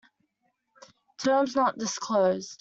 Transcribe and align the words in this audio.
Terms 1.19 1.55
not 1.55 1.77
disclosed. 1.77 2.49